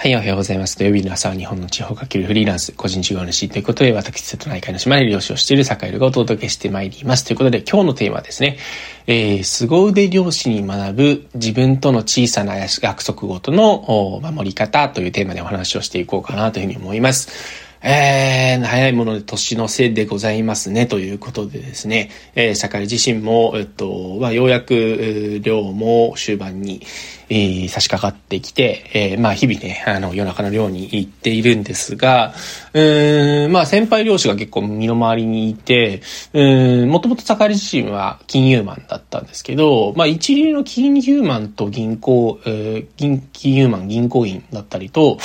[0.00, 0.78] はい、おはようございます。
[0.78, 7.24] 土曜日の朝は日本の地方かけるフリーランス、個人事業主ということで、私、瀬戸内海の島で漁師をしている坂井がお届けしてまいります。
[7.26, 8.56] ということで、今日のテーマはですね、
[9.06, 17.68] えー、凄腕漁師に学ぶ自分との小さな約束ごとの守り方というテーマでお話をしていこうかなというふうに思います。
[17.82, 26.82] えー、早いもので年のせいでございますね、ということでですね、えー、社会自身も、えっと、まあ、ようやく、量も終盤に、
[27.30, 32.34] え、差し掛かってきて、えー、まあ、日々ね、あの、夜中の漁に行っているんですが、
[32.74, 45.18] うん、まあ、先輩漁師が結構身の回りにいて、うん、もともと盛り自身は金融マンだったんですけど、まあ、一流の金融マンと銀行、えー、銀、金融マン、銀行員だったりと、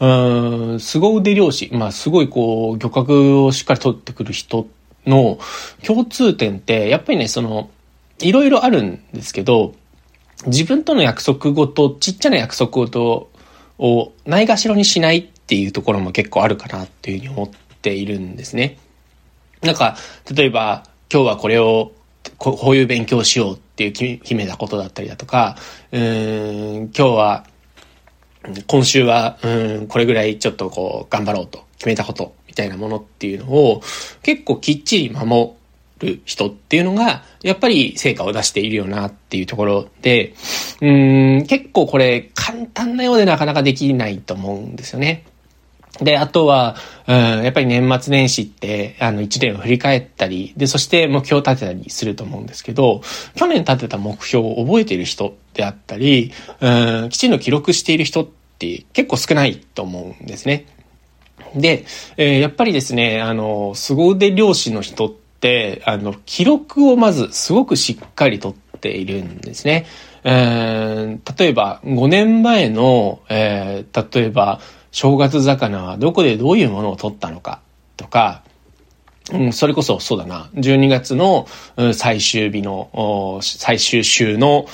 [0.00, 4.66] うん、凄腕漁師、まあ、すごいこう、漁獲をしっかり取ってくる人
[5.06, 5.38] の
[5.86, 7.70] 共通点って、やっぱりね、その、
[8.18, 9.74] いろいろあるんですけど、
[10.46, 13.30] 自分との約束ごと、ちっちゃな約束ごと
[13.78, 18.78] をないがしろにしないっていうところも結構あるかなっていうふうに思っているんですね。
[19.62, 19.96] なんか、
[20.34, 21.92] 例えば、今日はこれを、
[22.38, 25.56] こういう勉強しようっていう決めたことだったりだとか、
[25.90, 27.46] うん、今日は
[28.66, 33.82] 今週は、うん、これぐらいちょっとこう、頑張ろうと決めたことみたいなものっていうのを
[34.22, 35.52] 結構きっちり守
[36.06, 40.34] る人っていうのが、やっぱり成果を出しているよなっていうところで、
[40.80, 40.90] う
[41.40, 45.24] ん、結構これ簡単なようでなかなかできないと思うんですよね。
[46.00, 53.02] で、あとは、うん、やっぱり年末年始って、あの、一年を振り返ったり、で、そして目標を立てたりすると思うんですけど、
[53.34, 56.70] 去年立てた目標を覚えている人であったり、う
[57.06, 60.66] ん、きちんと記録している人って結構少ないと思うんですね。
[61.54, 61.84] で、
[62.16, 65.21] えー、やっぱりですね、あの、凄腕漁師の人って、
[65.84, 69.86] あの、記録をまずすごくしっかりとっているんですね。
[70.24, 74.60] えー、例えば、5年前の、えー、例えば、
[74.92, 77.60] 正月魚はどこでどういうものを取ったのか
[77.96, 78.42] とか、
[79.32, 81.46] うん、それこそそうだな、12月の
[81.94, 84.66] 最終日の、最終週の、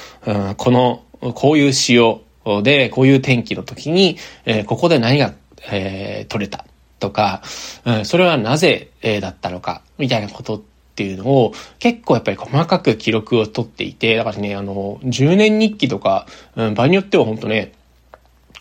[0.56, 1.02] この、
[1.34, 2.22] こういう潮
[2.62, 5.32] で、こういう天気の時に、えー、ここで何が、
[5.70, 6.64] えー、取れた
[6.98, 7.42] とか、
[7.84, 10.62] うん、それはなぜ、え、だったのか、みたいなことっ
[10.94, 16.26] ていうのを結構やっぱり細かく記録を取っていて、だからね、あの、10年日記とか、
[16.56, 17.72] うん、場合によっては本当ね、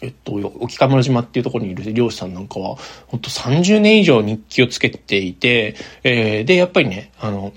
[0.01, 2.77] えっと、沖川村島っていうところにいる漁師さんなんかは、
[3.07, 7.53] ほんと30年以上日記をつけていて、えー、で、やっぱりね、あの、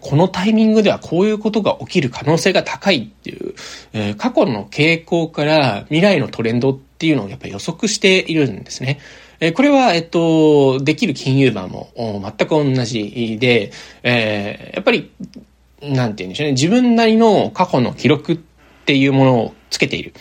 [0.00, 3.54] このタイミングではこういうことが起きる可能性が高いっていう、
[3.92, 9.00] えー、過去の傾向から未来のトレンドっていうのをやっぱり予測しているんですね。
[9.40, 15.10] え、これは、えっと、できる金融マンも全く同じで、えー、やっぱり、
[15.82, 16.52] なんて言うんでしょうね。
[16.52, 18.38] 自分なりの過去の記録っ
[18.84, 20.12] ていうものをつけている。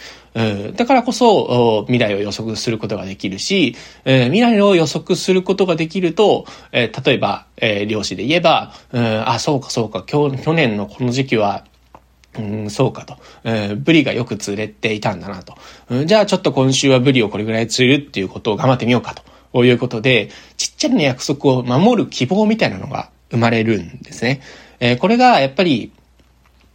[0.76, 3.76] だからこそ未来を予測することができるし、
[4.06, 11.66] え、未来を予測することができると、え、例えば、え、漁師で言えば、うん、あ、そうかそうか、去年のこの時期は、
[12.38, 13.76] うん、そうかと、えー。
[13.76, 15.56] ブリがよく釣れていたんだなと、
[15.90, 16.08] うん。
[16.08, 19.16] じゃあちょっと今週はブリをこれぐらい釣るっていうことを頑張ってみようか
[19.54, 24.42] ということで、ちっちゃな約束を守る希望みたいなのが生まれるんですね。
[24.80, 25.92] えー、これがやっぱり、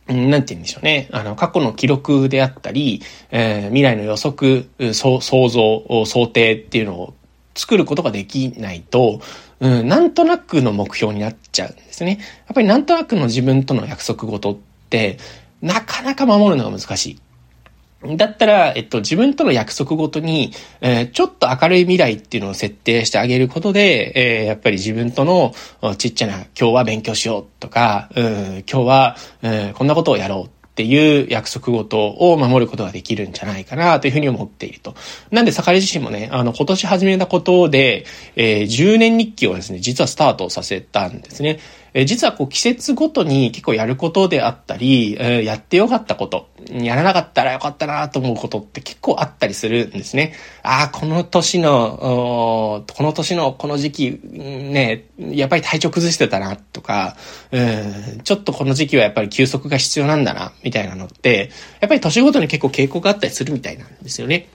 [0.06, 1.09] なんて言うんでしょうね。
[1.12, 3.00] あの、過去の記録であったり、
[3.31, 7.14] えー、未来の予測、想像、想定っていうのを
[7.54, 9.20] 作ることができないと、
[9.60, 12.19] うん、なんとなくの目標になっちゃうんですね。
[12.47, 14.56] やっぱりなんとなくの自分との約束事っ
[14.91, 15.19] て、
[15.64, 18.16] なかなか守るのが難しい。
[18.16, 20.52] だったら、えっと、自分との約束ごとに、
[20.82, 25.54] えー、ちょっと明るい未来っていうのを設定してあげることで、えー、やっぱり自分との
[25.97, 34.94] ちっちゃな、今日は勉強しようとか、うん、今日は、えー、こんなことをやろうっていう約束事を守ることができるんじゃないかなというふうに思っていると。
[35.31, 38.04] なんで、坂井自身もね、あの、今年始めたことで、
[38.36, 41.58] えー、10年日記をですね、実はスタートさせたんですね。
[41.94, 50.34] え実はこう季節ごとに結構やることであったり、えやってよかったこと、やらなかったらよかったなと思うことって結構あったりするんですね。
[50.65, 57.17] ああ、この年の、この年のこの時期、ね、やっぱり体調崩してたなとか、
[57.52, 64.49] うん、ちょっとこの時期はやっぱり休息が必要なんだな、みたいなのって、やっぱり年ごとに結構傾向があったりするみたいなんですよね。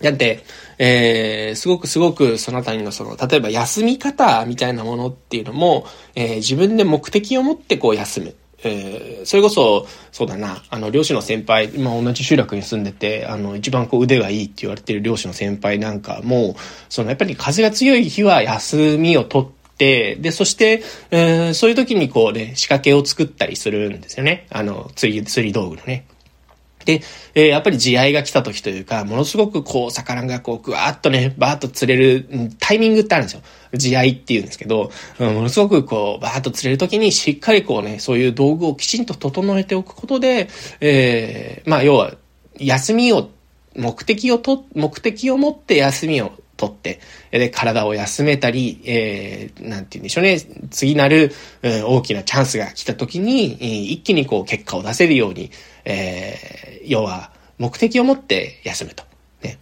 [0.00, 0.44] だって、
[0.78, 8.34] えー、すごくすごくそのあたりのその、例えば休み方みたいなものっていうのも、えー、自分で目的を持ってこう休む。
[8.64, 16.56] えー、それこそ、そうだな、あの、漁師の先輩、今同じ集落に住んでて、あの、一番こう腕がいいって言われてる漁師の先輩なんかも、
[16.88, 24.46] そのやっぱり風が強い日は休みを取って、で、そして、えー、そういう時にこうね、仕掛けを作ったりするんですよね。
[24.50, 26.06] あの、釣り、釣り道具のね。
[26.86, 27.02] で、
[27.34, 32.28] えー、やっぱり地合が来た時というか、ものすごくこう、魚がこう、ぐわーっとね、バーっと釣れる、
[32.60, 33.42] タイミングってあるんですよ。
[33.74, 40.48] 地合っていうんですけど、うん、ものすごくこう、バーっと釣れる時にしっかりこうね、そういう道具をきちんと整えておくことで、
[40.80, 42.14] えー、まあ要は、
[42.58, 43.30] 休みを、
[43.74, 47.00] 目的をと、目的を持って休みを取って、
[47.30, 51.32] で、体を休めたり、えー、なんて言うんでしょうね、次なる、
[51.62, 55.50] えー、大きなチャンスが来た時に、一気にこう結果を出せるように、
[55.84, 59.04] えー、要は、目的を持って休むと。
[59.42, 59.58] ね。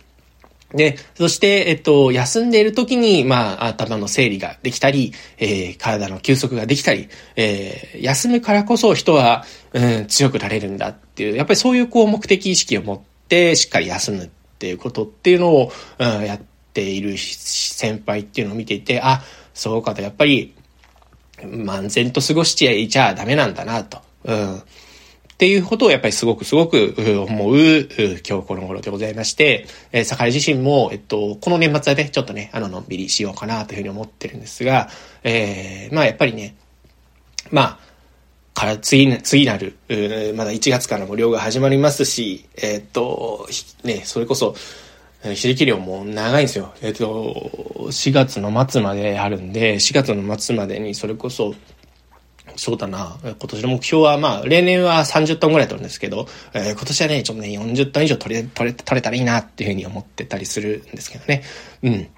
[0.74, 19.22] で、そして、えっと、休んでいる時に、まあ、頭の整理ができたり、えー、体の休息ができたり、えー、休むからこそ人は、うん、強くなれるんだっていう、やっぱりそういうこう目的意識を持って、しっかり休むっていうことっていうのを、うん、やってている先輩っていうのを見ていて、あ、
[19.54, 20.54] そうかと、やっぱり、
[21.38, 23.98] 漫然と過ごしちゃいちゃダメなんだなと。
[24.24, 24.62] うん。
[25.34, 26.94] っていうことをやっぱりすごくすごく
[27.28, 27.56] 思う
[28.26, 34.88] 今日この頃でございまして、えー、坂井自身も、えっと、この年末はね、ちょっとね、あの、のんびりしようかなというふうに思ってるんですが、
[35.24, 36.56] えー、まあやっぱりね、
[37.50, 37.78] まあ、
[38.54, 39.76] から次、次なる、
[40.36, 43.48] まだ1月からも漁が始まりますし、えー、っと、
[43.82, 44.54] ね、それこそ、
[45.32, 46.74] 日力量も長いんですよ。
[46.82, 47.34] えっと、
[47.86, 51.54] 4月の末まであるんで、4月の末までにそれこそ、
[52.56, 53.16] そうだな。
[53.22, 61.42] 今年の目標は、まあ、例年は30トンぐらい取るんですけど、えー、今年はね、ちょっとね、40トン以上取れ、取れ、取れたらいいなっていうふうに思ってたりするんですけどね。
[61.82, 62.08] うん。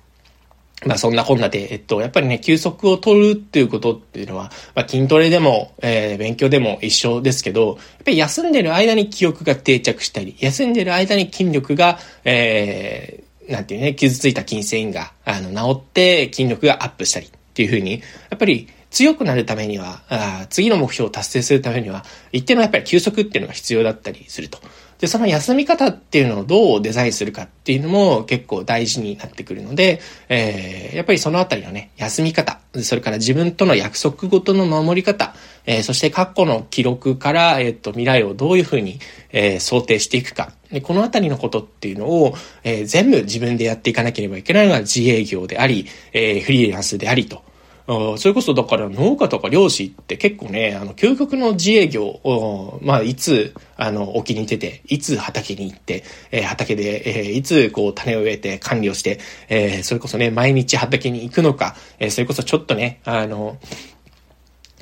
[0.86, 18.00] まあそんなこんなで、えっと、やっぱりね、休息を取るっていうことっていうのは、まあ筋トレでも、えー、勉強でも一緒ですけど、やっぱり休んでる間に記憶が定着したり、休んでる間に筋力が、えー、なんていうね、傷ついた筋繊維が、あの、治って筋力がアップしたりっていうふうに、
[18.30, 24.58] やっぱり強くなるためには、あ次の目標を達成するためには、一定のやっぱり休息っていうのが必要だったりすると。
[24.98, 35.34] で、その休み方っていうのをどうデザインするかっていうのも結構大事になってくるので、えー、やっぱりそのあたりのね、休み方、それから自分との約束ごとの守り方、
[35.66, 38.98] えー、そして過去の記録から、えっ、ー、と、未来をどういうふうに、
[39.32, 40.52] えー、想定していくか。
[40.70, 42.34] で、このあたりのことっていうのを、
[42.64, 47.45] えー、全部自分でやっていかなければいけないのが自営業であり、えー、フリーランスでありと。
[47.86, 56.02] それこそだから農家とか漁師って結構ね、あの、究極の自営業を、まあ、いつ、あの、沖に出て、いつ畑に行って、
[56.32, 63.58] えー、畑で、えー、いつこう種を植えて管理をして、えー、それこそね、毎日畑に行くのか、え、それこそちょっとね、あの、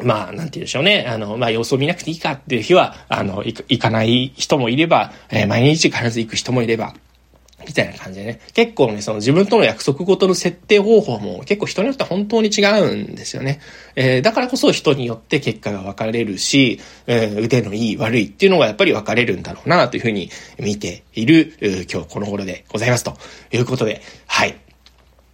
[0.03, 1.07] まあ、なんて言うんでしょうね。
[1.07, 6.95] あの、まあ、様子を見なくていいかっていう日は、あの、行かない人もいれば、え、毎日必ず行く人もいれば、
[7.67, 8.41] みたいな感じでね。
[8.53, 13.61] 結構ね、その自分との約束ごとの設定方法も結構人によって本当に違うんですよね。
[13.97, 21.55] えー、だからこそ人によって結果が分かれるし、えー、腕のいい悪いっていうのがやっぱり分かれるんだろうなというふうに見ている、
[21.91, 23.17] 今日この頃でございますと
[23.53, 24.57] いうことで、はい。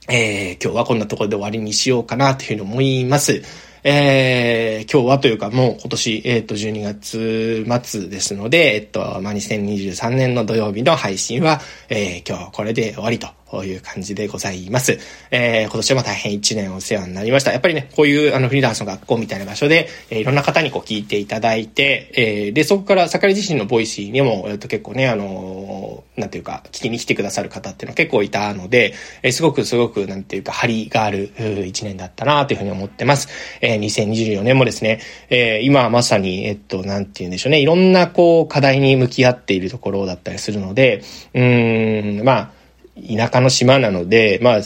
[0.08, 3.42] えー、今日はこんなところで終わりにしようかなというふうに思います。
[3.82, 13.39] えー、今日はというかもう今年、えっ、ー、と、12月末ですので、えっ、と、まあ、2023年の土曜日の配信は、えー、今日これで終わりと。
[13.50, 14.96] こういう感じでございます。
[15.32, 17.50] えー、今年も大変一年お世話になりました。
[17.50, 28.94] やっぱりね、こういうあのフリーランスの学校みたいな場所で、えー、いろんな方にこう聞いていただいて、えー、で、そこから坂井自身の Voicy にも、えっ、ー、と結構ね、あのー、なんていうか、聞きに来てくださる方っていうのは結構いたので、
[29.24, 31.32] えー、すごくすごく、なんていうか、張りがある
[31.66, 33.28] 一年だったなというふうに思ってます。
[33.62, 41.02] えー、2024年もですね、えー、今はまさに、えっと、なんていうんでしょうね、いろんなこう、課題に向き合っているところだったりするので、
[41.34, 42.59] うん、まあ、
[42.96, 44.60] 田舎の島なので、まあ、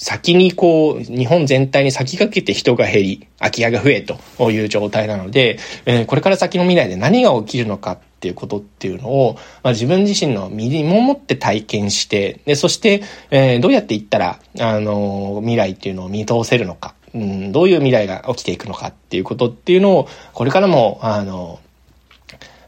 [0.00, 21.60] 先にこう、日本全体に先駆けて人が減り、空き家が増えという状態なので、えー、これから先の未来で何が起きるのかっていうことっていうのを、まあ、自分自身の身にももって体験して、で、そして、えー、どうやっていったら、あのー、未来っていうのを見通せるのか、うん、どういう未来が起きていくのかっていうことっていうのを、これからも、あの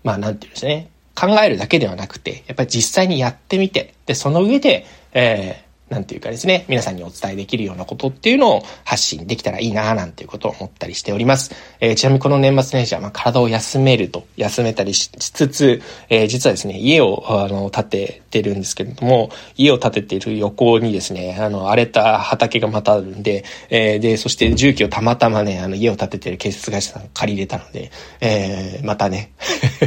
[0.05, 5.62] まあ、なんていうんですね、考えるだけではなくて、やっぱり実際にやってみて、で、その上で、え
[5.93, 11.55] なんていうかですね、皆さんにお伝えできるようなことっていうのを発信できたらいいななんていうことを思ったりしております。
[11.81, 29.33] えー、ちなみにこの年末年始は、まあ、体を休めると、休めたりしつつ、えー、実はですね、家を、あの、建ててるんですけれども、家を建てている横にですね、あの、荒れた畑がまたあるんで、えー、で、そして重機をたまたまね、あの、家を建ててる建設会社さん借り入れたので、えー、またね、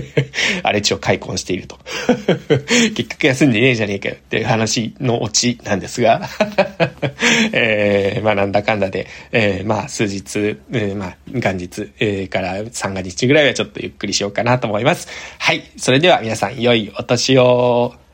[0.61, 1.79] 荒れ地を開墾していると。
[2.95, 6.21] 結局休んでねえじゃねえかよっていう話のオチなんですですが、
[7.53, 15.07] えー、まあなんだかんだで、えー、まあ数日、えー、まあ元日、えー、から三が日ぐらいはちょっとゆっくりしようかなと思います。
[15.39, 15.63] はい。
[15.77, 18.04] それでは皆さん良いお年を。